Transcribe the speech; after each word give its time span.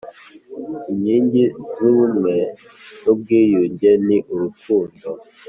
Inkingi 0.91 1.43
z’ubumwe 1.75 2.35
n’ubwiyunge 3.01 3.89
ni 4.05 4.17
urukundo 4.33 5.07